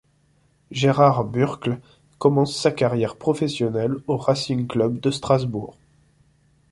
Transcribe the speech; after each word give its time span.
Gérard 0.71 1.25
Burkle 1.25 1.79
commence 2.17 2.59
sa 2.59 2.71
carrière 2.71 3.17
professionnelle 3.17 3.97
au 4.07 4.17
Racing 4.17 4.65
Club 4.65 4.99
de 4.99 5.11
Strasbourg. 5.11 5.77